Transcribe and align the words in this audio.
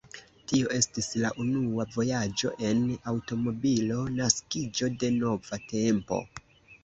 Tio 0.51 0.69
estis 0.75 1.09
la 1.23 1.29
unua 1.43 1.83
vojaĝo 1.95 2.51
en 2.69 2.81
aŭtomobilo, 3.11 3.99
naskiĝo 4.21 4.89
de 5.03 5.11
nova 5.19 5.61
tempo. 5.75 6.19